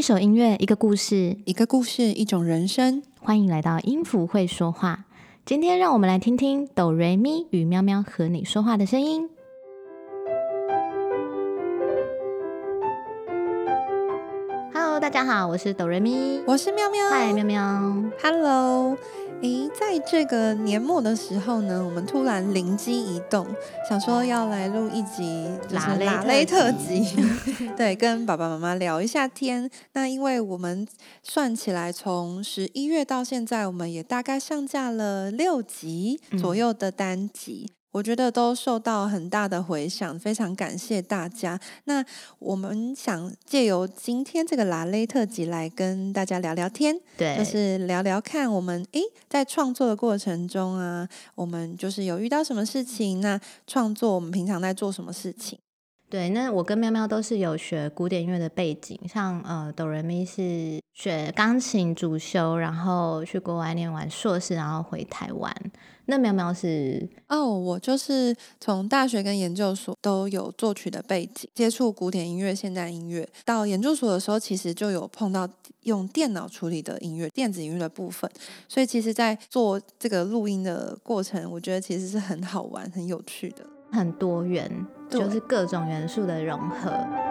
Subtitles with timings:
[0.00, 3.02] 一首音乐，一个故事，一个故事，一种人生。
[3.20, 5.04] 欢迎来到音符会说话。
[5.44, 9.28] 今天让我们来听听哆瑞咪与喵喵和你说话的声音。
[15.12, 17.10] 大家好，我是哆瑞咪，我是喵喵。
[17.10, 17.60] 嗨，喵喵。
[18.22, 18.96] Hello，
[19.42, 23.44] 诶，在这个年末的时候呢，我们突然灵机一动，
[23.88, 29.68] 想说要来录一集就是拉勒拉勒特特辑辑， 对，跟爸爸妈妈聊一下天。
[29.94, 30.86] 那因为我们
[31.24, 37.72] 算起来，从十一月到现在，我们也大概上架了六集左右的单集。
[37.92, 41.58] 我觉得都受到很大的回响，非常感谢大家。
[41.84, 42.04] 那
[42.38, 53.20] 我们想借由今天这个拉勒特辑来跟大家聊聊天，对，就是聊聊看我们诶在创作的过程中啊，我们就是有遇到什么事情？
[53.20, 55.58] 那创作我们平常在做什么事情？
[56.08, 65.54] 对，那我跟喵喵都是有学古典音乐的背景，像呃哆瑞咪是学钢琴主修，然后去国外念完硕士，然后回台湾。
[66.10, 73.26] 那喵喵是哦，我就是从大学跟研究所都有作曲的背景，接触古典音乐、现代音乐。
[73.44, 75.48] 到研究所的时候，其实就有碰到
[75.84, 78.28] 用电脑处理的音乐、电子音乐的部分。
[78.68, 83.64] 所以，其实，在做这个录音的过程，我觉得其实是很好玩、很有趣的。
[83.92, 84.68] 很多元，
[85.08, 87.29] 就是各种元素的融合。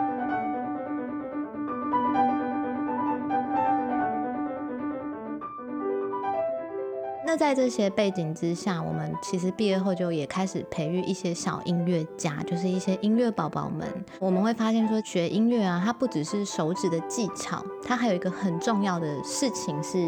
[7.31, 13.87] 那在这些背景之下，我们其实毕业后就也开始培育一些小音乐家，就是一些音乐宝宝们。
[14.17, 19.99] 我们会发现说，学音乐啊，它不只是手指的技巧，它还有一个很重要的事情是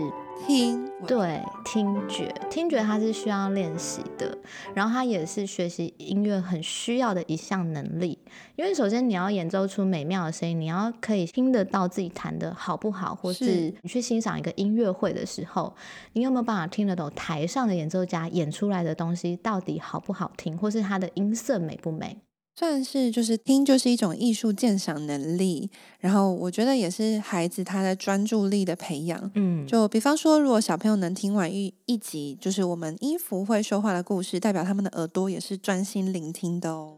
[0.47, 4.37] 听，对，听觉，听觉它是需要练习的，
[4.73, 8.19] 然后它也是学习音乐很需要的一项能力。
[8.55, 15.73] 因为首先你要演奏出美妙的声音，你要可以听得到自己弹的好不好，或是是你去欣赏一个音乐会的时候，
[16.13, 22.17] 你有没有办法听得懂台上的演奏家演出来的东西到底好不好听，或是它的音色美不美？
[22.53, 25.69] 算是就是听就是一种艺术鉴赏能力，
[25.99, 29.31] 然后我觉得也是孩子他的专注力的培养。
[29.35, 36.97] 嗯，就比方说，如果小朋友能听完一一集，就是我们音符会说话的故事，代表他们的耳朵也是专心聆听的哦。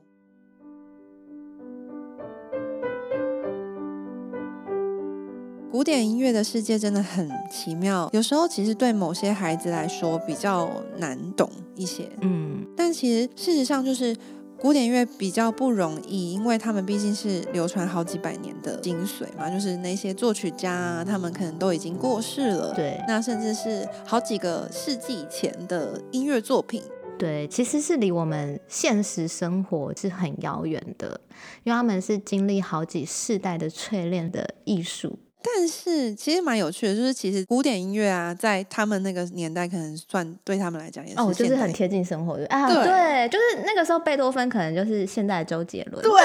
[5.72, 12.08] 古典音乐的世界真的很奇妙，有时候其实对某些孩子来说比较难懂一些。
[12.22, 14.16] 嗯，但其实事实上就是
[14.64, 26.82] 古典音乐比较不容易，因为他们毕竟是流传好几百年的精髓嘛，就是那些作曲家啊，他们可能都已经过世了，对那甚至是好几个世纪以前的音乐作品。
[27.20, 31.20] 对，其实是离我们现实生活是很遥远的，
[31.66, 35.20] 因为他们是经历好几世代的淬炼的艺术。
[35.44, 46.12] 但是其实蛮有趣的，就是其实古典音乐啊，在他们那个年代，可能算对他们来讲也是哦，就是很贴近生活的啊，对对，就是那个时候贝多芬可能就是现在的周杰伦，对，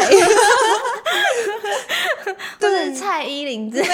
[2.61, 3.93] 或者是蔡依林之类的，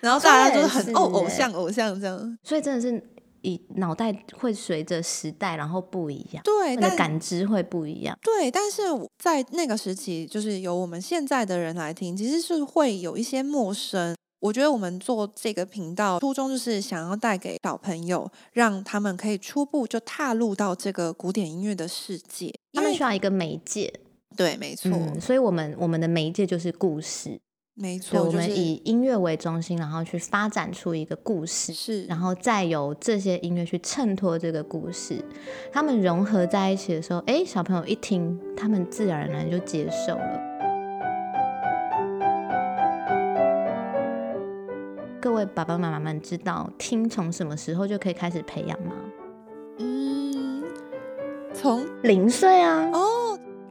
[0.00, 2.38] 然后大家都很是哦，偶欸像偶像这样。
[2.42, 3.02] 所以真的是
[3.46, 8.18] 以脑袋会随着时代然后不一样，对，你的感知会不一样。
[8.20, 8.82] 对，但是
[9.18, 14.16] 在那个时期，就是由我们现在的人来听，其实是会有一些陌生。
[14.40, 22.52] 我觉得我们做这个频道初衷就是想要带给小朋友，让他们可以初步就踏入到这个古典音乐的世界。
[22.74, 23.92] 他们需要一个媒介，
[24.36, 27.40] 对，没错，嗯，所以我们我们的媒介就是故事，
[27.78, 35.22] 没错，我们以音乐为中心，然后去发展出一个故事，是，然后再由这些音乐去衬托这个故事，
[35.70, 40.40] 他们融合在一起的时候，哎，小朋友一听，他们自然而然就接受了。
[45.20, 48.94] 各位爸爸妈妈们知道听从什么时候就可以开始培养吗？
[49.80, 50.64] 嗯，
[51.52, 53.25] 从零岁啊，哦，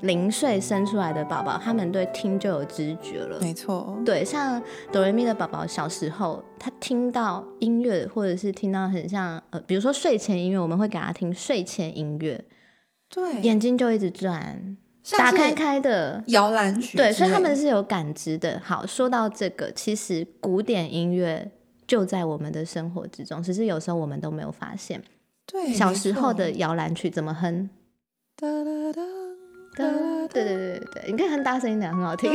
[0.06, 3.40] 零岁生出来的宝宝，他们对听就有知觉了。
[3.42, 12.44] 没错，对，像哆瑞咪的宝宝小时候，他听到音乐，或者是听到很像呃，比如说睡前音乐，我们会给他听睡前音乐，
[13.10, 14.78] 对，眼睛就一直转，
[15.18, 16.24] 打开开的。
[16.28, 18.62] 摇篮曲对，所以他们是有感知的。
[18.64, 21.52] 好，说到这个，其实古典音乐
[21.88, 25.04] 就在我们的生活之中，只是有时候我们都没有发现。
[25.48, 27.70] 对小时候的摇篮曲怎么哼？
[28.36, 29.02] 哒哒哒
[29.76, 29.86] 对
[30.30, 32.32] 对对对对，你可以哼大声一点，很好听。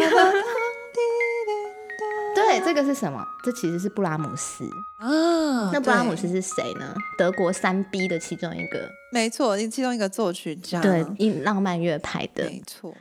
[2.35, 3.23] 对，这个是什么？
[3.45, 4.65] 这其实是布拉姆斯。
[4.99, 6.95] 啊，那布拉姆斯是谁呢？
[7.19, 12.45] 德国三 B 的其中一个，没错，其中一个作曲家，对，以浪漫乐派的。
[12.45, 12.95] 没错。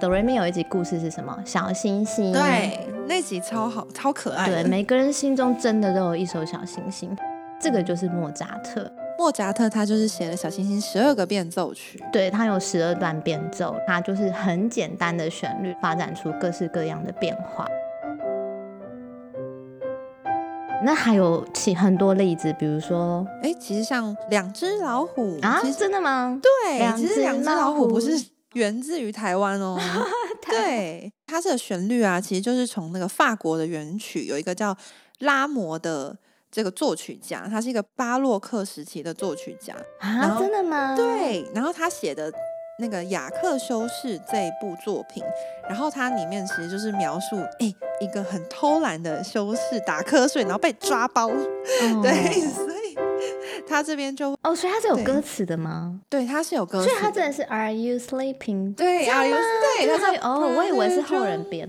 [0.00, 1.36] 哆瑞咪有一集故事是什么？
[1.44, 2.32] 小星星。
[2.32, 4.48] 对，那集超好，超可爱。
[4.48, 7.16] 对，每个人心中真的都有一首小星星。
[7.60, 8.90] 这个就是莫扎特。
[9.18, 12.00] 莫扎特他就是写了小星星十二个变奏曲。
[12.12, 17.66] 对他有十二段变奏，他就是很简单的旋律，发展出各式各样的变化。
[20.84, 26.40] 那还有其很多例子，比如说，哎，其实像两只老虎啊，真的吗？
[26.40, 28.12] 对，其实两只老虎不是
[28.52, 29.76] 源自于台湾哦。
[30.48, 34.76] 对，它这个旋律啊，其实就是从那个法国的原曲，有一个叫
[35.18, 36.16] 拉摩的
[36.50, 40.96] 这个作曲家，他是一个巴洛克时期的作曲家啊，真的吗？
[40.96, 42.32] 对，然后他写的。
[42.80, 45.20] 那个雅克修士这部作品，
[45.68, 51.26] 然后它里面其实就是描述，哎，一个很偷懒的修士打瞌睡，然后被抓包，
[52.00, 52.40] 对，
[53.68, 56.00] 他这边就哦，所以他是有歌词的吗？
[56.08, 58.74] 对，他是有歌词，所以他真的是 Are you sleeping？
[58.74, 59.36] 对，Are you？
[59.76, 61.68] 对，他是哦，我以为是后人编，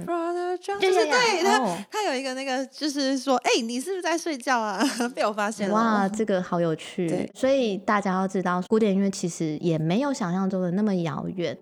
[0.62, 1.60] 就是对他，
[1.90, 4.80] 他有一个那个，就是说，哎，你是不是在睡觉啊？
[5.16, 7.28] 被我发现了，哇，这个好有趣。
[7.34, 11.00] 所以大家要知道，古典音乐其实也没有想象中的那么。
[11.00, 11.58] 遥远。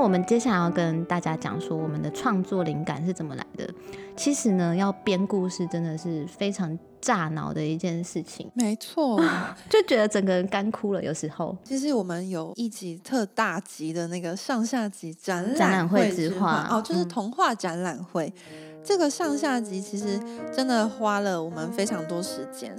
[0.00, 3.68] 那我们接下来要跟大家讲说，我们的创作灵感是怎么来的。
[4.16, 8.50] 其实呢，要编故事真的是非常炸脑的一件事情。
[8.54, 9.22] 没错，
[9.68, 11.04] 就觉得整个人干枯了。
[11.04, 18.32] 有时候，其实我们有一集特大集的那个上下集展展览会之画哦，就是童话展览会。
[18.82, 20.18] 这个上下集其实
[20.52, 22.74] 真的花了我们非常多时间，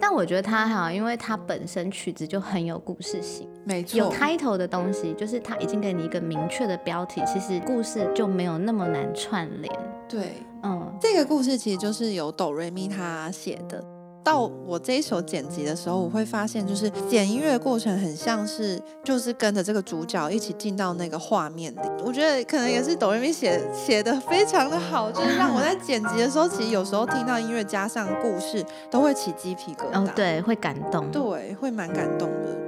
[0.00, 9.72] 但我觉得它好，因为它本身曲子就很有故事性，没错，有 title 的东西，就是它已经给你一个明确的标题，其实故事就没有那么难串联。
[10.08, 10.32] 对，
[10.62, 13.82] 嗯，这个故事其实就是由哆瑞咪他写的。
[14.24, 21.80] 到我这一首剪辑的时候，我会发现，就是剪音乐的过程很像是，就是跟着这个主角一起进到那个画面里。
[22.04, 30.04] 我觉得可能也是抖音咪写写的非常的好，就是让我在剪辑的时候，其实有时候听到音乐加上故事，都会起鸡皮疙瘩。
[30.04, 31.10] 哦，对，会感动。
[31.10, 32.61] 对，会蛮感动的。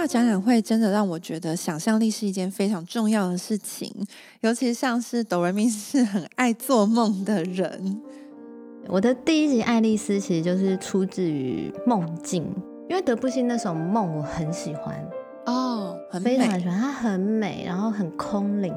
[0.00, 3.94] 画展览会真的让我觉得想象力是一件非常重要的事情，
[4.40, 8.00] 尤其像是哆瑞咪是很爱做梦的人。
[8.86, 12.46] 我的第一集《爱丽丝》其实就是出自于梦境，
[12.88, 15.06] 因为德布西那首《梦》我很喜欢
[15.44, 15.94] 哦，
[16.24, 18.74] 非常喜欢，它很美，然后很空灵，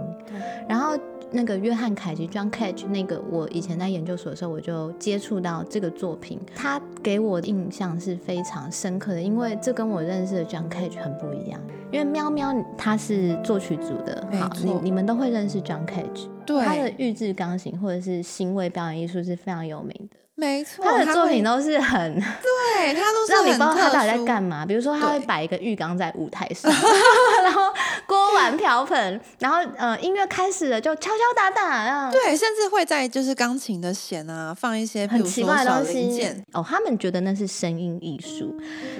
[0.68, 1.00] 然后。
[1.34, 11.60] 那个约翰凯奇 John Cage，那个我以前在研究所的时候，我就接触到这个作品，他给我的印象是非常深刻的，因为这跟我认识的 John Cage 很不一样。
[11.92, 20.18] 因为喵喵他是作曲组的，好，你你们都会认识 John Cage，对，他的预制钢琴或者是行为表演艺术是非常有名的。
[20.36, 24.66] 没错，他的作品都是很 对，他都是让你不知道他到底在干嘛。
[24.66, 26.72] 比如说，他会摆一个浴缸在舞台上，
[27.44, 27.62] 然后
[28.08, 36.44] 锅碗瓢盆，然后呃，音乐开始了就敲敲打打，对，甚至会在就是钢琴的弦啊放一些很奇怪的东西。
[36.54, 38.56] 哦，他们觉得那是声音艺术，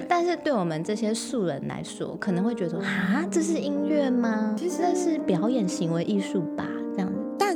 [0.08, 4.54] 但是对我们这些素人来说，可能会觉得啊，这是音乐吗？
[4.56, 6.64] 其实那是表演行为艺术吧。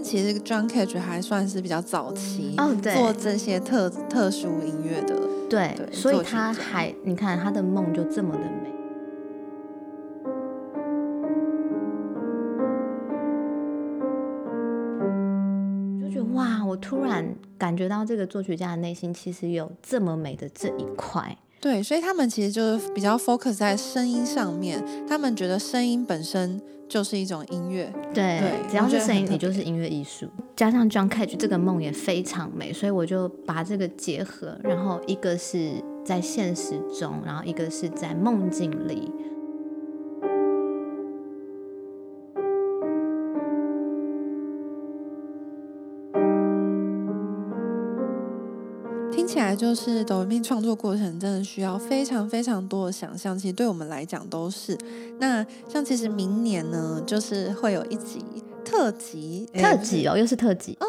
[0.09, 5.15] 其实 John Cage 还算是比较早期哦，做这些特特殊音乐的，
[5.51, 8.71] 对，所以他还你看他的梦就这么的美，
[16.01, 21.37] 就觉得哇，我突然感觉到这个作曲家的内心其实有这么美的这一块。
[21.61, 27.93] 对，所以他们其实就是比较 focus 在声音上面，他们觉得声音本身就是一种音乐。
[28.15, 30.29] 对，只要是声音，你就是音乐艺术。
[30.55, 39.11] 加上 John Cage 这个梦也非常美，所以我就把这个结合，然后一个是在现实中，然后一个是在梦境里。
[49.49, 54.77] 来就是抖音创作过程真的需要非常非常多的想象，其实对我们来讲都是。
[55.19, 58.23] 那像其实明年呢，就是会有一集
[58.63, 60.77] 特辑，特辑哦，又是特辑。
[60.79, 60.87] 呃，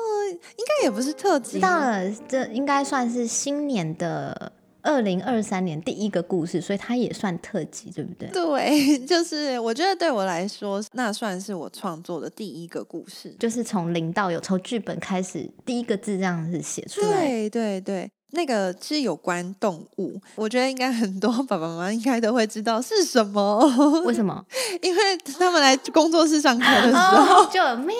[0.57, 1.53] 应该也不是特辑。
[1.53, 4.51] 知道了，这应该算是新年的
[4.81, 8.27] 二零二三年第一个故事，所以它也算特辑，对不对？
[8.27, 17.25] 对， 就是我觉得对我来说，那算是我创作的第一个故事，就是从零到有，从剧本开始，第一个字这样子写出来。
[17.25, 18.11] 对对对。
[18.31, 23.59] 那个是有关动物，我觉得应该很多爸爸妈妈应该都会知道是什么。
[24.05, 24.43] 为什么？
[24.81, 27.95] 因为他们来工作室上课的时候，就喵，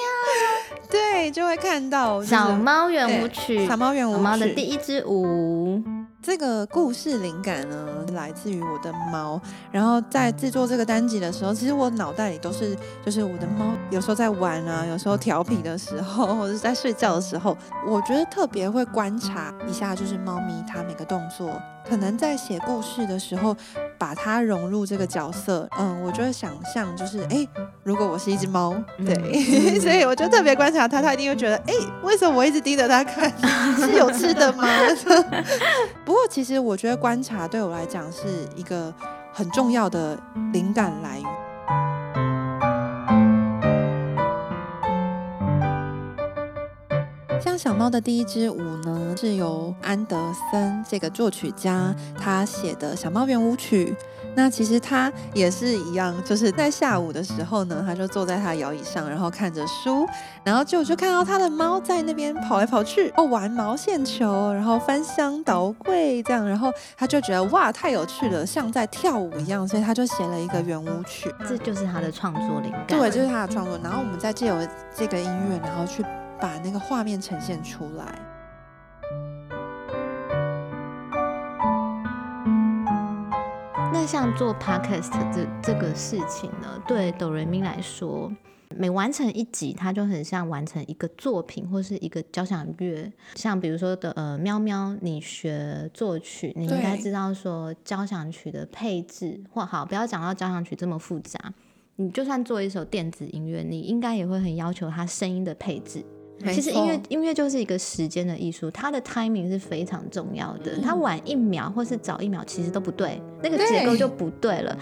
[0.89, 5.81] 对，就会看到小猫圆舞曲，小猫圆舞曲的第一支舞。
[6.29, 9.41] 这个故事灵感呢，来自于我的猫。
[9.71, 17.57] 然后在制作这个单集的时候，其实我脑袋里都是，就是我的猫有时候在玩啊，有时候调皮的时候，或者是在睡觉的时候，
[17.88, 21.59] 我觉得特别会观察一下，就是猫咪它每个动作。
[21.89, 23.55] 可能在写故事的时候，
[23.98, 27.48] 把它融入这个角色，嗯，我就会想象，就是哎，
[27.84, 29.15] 如果我是一只猫，对，
[29.81, 33.34] 所以我就特别观察它，它一定会觉得，哎，为什么我一直盯着它看？
[33.77, 34.67] 是有吃的吗？
[36.05, 38.93] 不过其实我觉得观察对我来讲是一个
[39.34, 40.17] 很重要的
[40.53, 41.38] 灵感来源。
[47.60, 53.94] 像小猫的第一支舞呢，是由安德森这个作曲家他写的小猫圆舞曲。
[54.34, 60.08] 那其实他也是一样，就是在下午的时候呢，他就坐在他的摇椅上，然后看着书，
[60.42, 71.30] 然后就就看到他的猫在那边跑来跑去，哦，玩毛线球，然后翻箱倒柜这样，然后他就觉得哇，太有趣了，像在跳舞一样，所以他就写了一个圆舞曲。
[71.46, 72.86] 这就是他的创作灵感。
[72.88, 73.78] 对，就是他的创作。
[73.84, 74.56] 然后我们再借由
[74.96, 76.06] 这个音乐，然后去。
[76.39, 78.19] 把那个画面呈现出来。
[83.91, 88.31] 那像做 podcast 这这个事情呢，对哆瑞咪来说，
[88.77, 93.12] 每完成一集，它就很像完成一个作品或是一个交响乐。
[93.36, 101.38] 像比如说的呃，喵喵，你学作曲，你应该知道说交响曲的配置，或好不要讲到交响曲这么复杂，
[101.98, 106.05] 你就算做一首电子音乐，你应该也会很要求它声音的配置。
[106.48, 110.79] 其实音乐音乐就是一个时间的艺术，它的 timing 是非常重要的。
[110.81, 114.77] 它晚一秒或是早一秒，其实都不对，那个结构就不对了。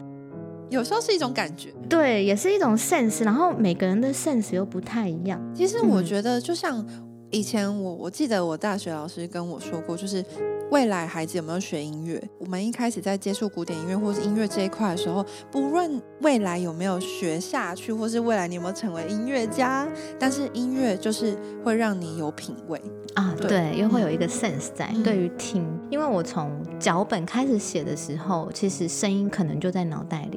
[0.69, 3.23] 有时候是一种感觉，对，也是一种 sense。
[3.23, 5.41] 然后每个人的 sense 又不太一样。
[5.55, 6.85] 其实我觉得，就像
[7.31, 10.24] 以前我我记得我大学老师跟我说过，就是。
[10.69, 12.22] 未来孩子有没有学音乐？
[12.38, 19.88] 我们一开始在接触古典音乐或是音乐这一块的时候，不论未来有没有学下去，或是未来你有没有成为音乐家，
[20.19, 22.81] 但是音乐就是会让你有品味
[23.15, 25.65] 啊，对，又会有一个 sense 在对于听。
[25.89, 30.37] 因为我从脚本开始写的时候，其实声音可能就在脑袋里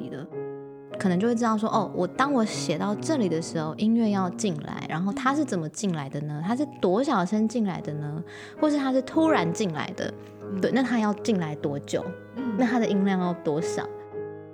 [1.01, 6.43] 可能就会知道说，哦，我当我写到这里的时候，音乐要进来，然后它是怎么进来的呢？
[6.45, 8.23] 它是多小声进来的呢？
[8.59, 10.13] 或是它是突然进来的？
[10.61, 12.05] 对，那它要进来多久？
[12.55, 13.83] 那它的音量要多少？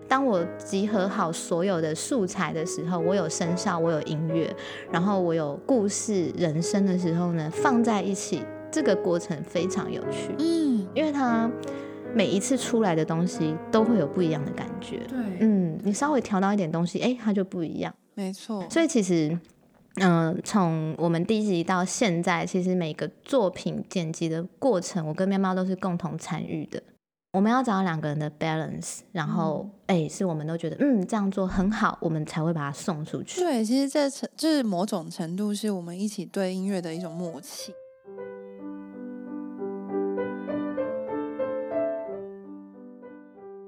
[0.07, 4.49] 当我集合好所有的素材的时候，我有声效，我有音乐，
[4.89, 10.33] 然后我有故事、人生的时候呢，放在一起，这个过程非常有趣。
[10.39, 11.51] 嗯，因为它。
[12.17, 14.97] 每一次出来的东西都会有不一样的感觉。
[15.07, 17.93] 对，嗯，你稍微调到一点东西，哎，它就不一样。
[18.15, 18.67] 没错。
[18.71, 19.37] 所以其实，
[20.01, 26.81] 嗯，从我们第一集到现在，其实每个作品剪辑的过程，我跟喵喵都是共同参与的。
[27.33, 33.41] 我们要找到两个人的 balance，然后，哎，是我们都觉得，嗯，这样做很好，我们才会把它送出去。
[33.41, 37.71] 对，其实这程就是某种程度是我们一起对音乐的一种默契。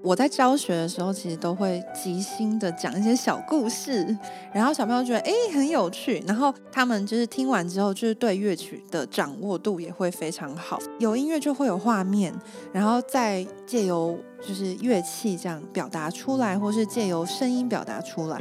[0.09, 4.17] 我在教学的时候，其实都会即兴的讲一些小故事，
[4.51, 10.79] 然后小朋友觉得哎很有趣，然后他们就是听完之后，就是对乐曲的掌握度也会非常好。
[10.97, 12.33] 有音乐就会有画面，
[12.73, 18.39] 然后再借由就是乐器这样表达出来，或是借由声音表达出来。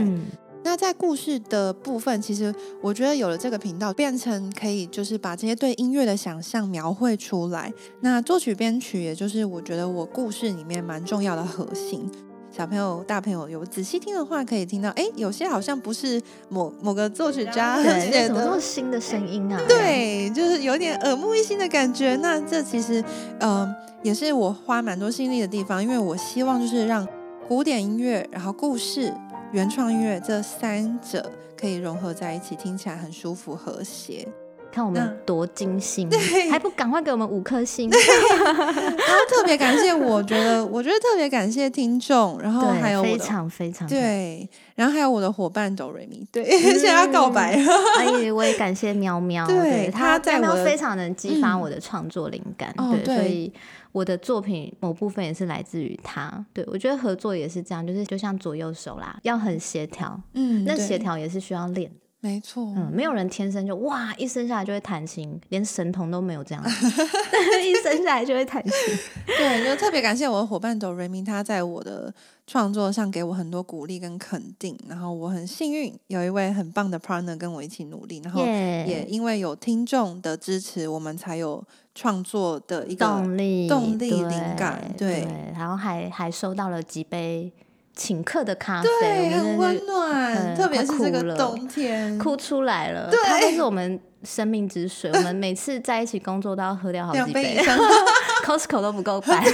[0.69, 7.73] 那在故事的部分，其实我觉得有了这个频道，变成可以就是把这些对音乐的想象描绘出来。
[8.03, 12.07] 那作曲编曲，也就是我觉得我故事里面蛮重要的核心。
[12.51, 16.21] 小朋友、大朋友有仔细听的话，可以听到，哎，有些好像不是
[16.51, 19.59] 某某个作曲家写的，怎么新的声音啊？
[19.67, 22.15] 对，就是有点耳目一新的感觉。
[22.17, 23.03] 那这其实，
[23.41, 27.09] 嗯，也是我花蛮多心力的地方，因为我希望就是让
[27.49, 29.11] 古典音乐，然后故事。
[29.51, 34.29] 原创音乐这三者可以融合在一起，听起来很舒服和谐。
[34.71, 36.09] 看我们多精心，
[36.51, 37.91] 还不赶快给我们五颗星？
[37.91, 47.59] 然后特别感谢，我觉得 我觉得特别感谢听众，然后还有非常非常对，然后还有我的伙伴哆瑞咪，对，现在要告白。
[47.63, 53.53] 所以我也感谢喵喵，对他在喵非常能激发我的创作灵感，对，所以。
[53.91, 61.91] 我的作品某部分也是来自于他，对我觉得合作也是这样，就是就像左右手啦，要很协调，嗯，那协调也是需要练。
[62.21, 66.65] 没错，嗯，没有人天生就哇一生下来就会弹琴，连神童都没有这样，
[67.65, 68.73] 一生下来就会弹琴。
[69.25, 72.13] 对，就特别感谢我的伙伴哆瑞咪，他在我的
[72.45, 81.63] 创作上给我很多鼓励跟肯定，然后我很幸运有一位很棒的 partner 跟我一起努力，然后也因为有听众的支持，我们才有
[81.95, 84.93] 创作的一个动力、动力、灵感。
[84.99, 85.25] 对，
[85.57, 87.53] 然后还还收到了几杯。
[87.99, 93.11] 请客的咖啡，对，很温暖，特别是这个冬天，哭出来了。
[93.11, 97.61] 对，它就是我们生命之水，我们每次在一起工作都要喝掉好几杯，
[98.47, 99.43] Costco 都不够办。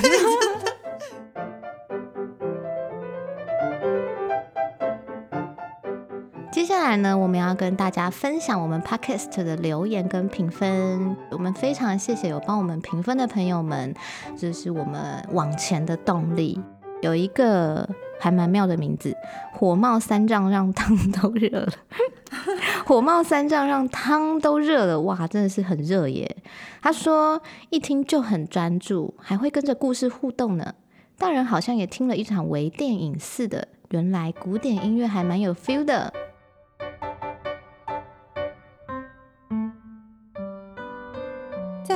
[6.52, 11.16] 接下来呢，我们要跟大家分享我们 Podcast 的留言跟评分。
[11.30, 13.94] 我们非常谢谢有帮我们评分的朋友们，
[14.36, 16.60] 这是我们往前的动力。
[17.00, 17.88] 有一个。
[18.18, 19.16] 还蛮妙的名字，
[19.52, 21.72] 火冒三丈让汤 都热了。
[22.84, 26.36] 火冒三丈让汤都热了，哇，真的是很热耶。
[26.82, 27.40] 他说
[27.70, 30.74] 一听就很专注，还会跟着故事互动呢。
[31.16, 36.12] 大人好像也听了一场微电影似的，原来古典音乐还蛮有 feel 的。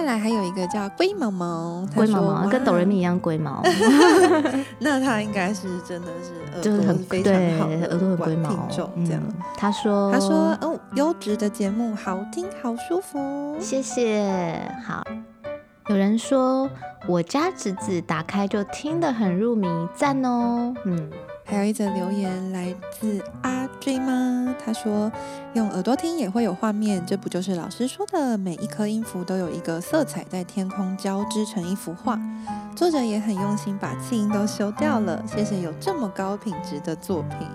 [0.08, 3.62] 来还有一个叫龟毛毛，龟毛毛跟哆瑞咪一样龟毛，
[4.80, 8.66] 那他应该是真的是就是很非常好的耳朵很龟毛
[9.04, 9.22] 这样。
[9.56, 14.60] 他说他说哦，优质的节目好听好舒服，谢谢。
[14.84, 15.04] 好，
[15.88, 16.68] 有人说
[17.06, 21.10] 我家侄子打开就听得很入迷，赞哦，嗯。
[21.48, 24.54] 还有一则留言来自阿追吗？
[24.62, 25.10] 他说
[25.54, 32.20] 用耳朵听也会有画面，这不就是老师说的每一颗音符都有一个色彩在天空交织成一幅画？
[32.76, 37.48] 作者也很用心把气音都修掉了，谢谢有这么高品质的作品。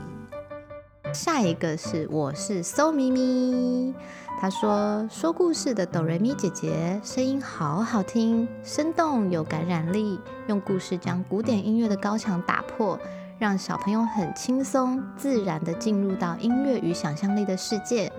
[1.14, 3.94] 下一个是我是搜咪咪，
[4.42, 12.98] 他说说故事的哆瑞咪姐姐声音好好听，生动有感染力，用故事将古典音乐的高墙打破。
[13.44, 18.10] 让小朋友很轻松自然的进入到音乐与想象力的世界。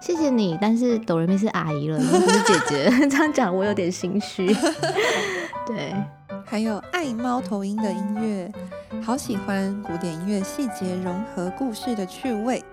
[0.00, 2.90] 谢谢你，但是哆瑞咪是阿姨了，不是姐姐。
[3.06, 4.46] 这样讲我有点心虚。
[5.68, 5.94] 对，
[6.46, 8.50] 还有爱猫头鹰的音乐，
[9.02, 12.64] 好喜欢古典音乐细节融合故事的趣味。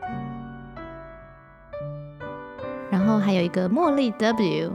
[2.90, 4.72] 然后还有一个茉莉 W，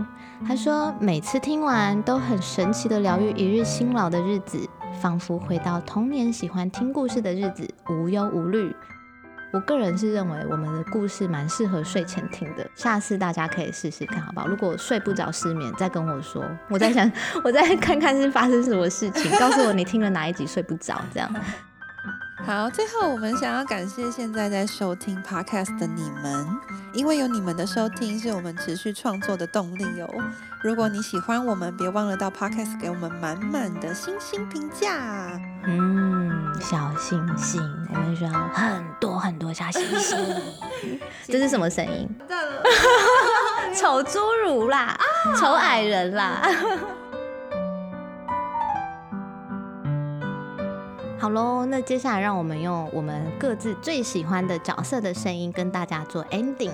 [0.46, 4.68] 他说每次听完都很神奇的疗愈一日辛劳的日子。
[5.00, 8.74] 仿佛回到童年，喜欢听故事的日子，无忧无虑。
[9.52, 14.48] 我个人是认为我们的故事蛮适合睡前听的，下次大家可以试试看，好不好？
[14.48, 17.10] 如果睡不着、失眠，再跟我说，我在想，
[17.44, 21.30] 我再看看是发生什么事情，告诉我你听了哪一集睡不着，这样。
[22.46, 26.46] 好，最后我们想要感谢现在在收听 Podcast 的你们，
[26.92, 30.08] 因为有你们的收听，是我们持续创作的动力哦。
[30.62, 35.40] 如果你喜欢我们，别忘了到 Podcast 给我们满满的星星评价。
[35.64, 36.30] 嗯，
[36.60, 40.18] 小星星，我们需要很多很多小星星。
[41.26, 42.06] 这是什么声音？
[43.74, 44.94] 丑侏儒啦，
[45.40, 46.42] 丑矮人啦。
[51.24, 56.70] 好喽，那接下来让我们用我们各自最喜欢的角色的声音跟大家做 ending。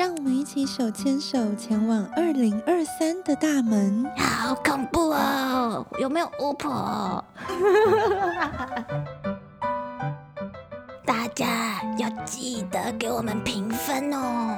[0.00, 4.10] 让我们一起手牵手前往二零二三的大门。
[4.16, 5.86] 好恐怖哦！
[5.98, 7.22] 有没有巫婆？
[11.04, 14.56] 大家要记得给我们评分哦，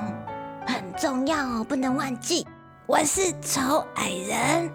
[0.65, 2.47] 很重要哦，不能忘记。
[2.87, 4.71] 我是丑矮人。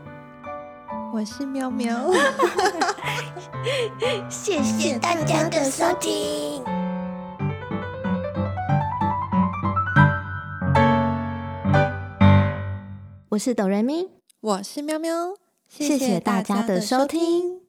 [1.15, 2.12] 我是喵喵，
[4.30, 6.62] 谢谢大家的收听。
[13.30, 14.10] 我是哆瑞咪，
[14.41, 15.38] 我是喵喵，
[15.69, 17.64] 谢谢大家的收听。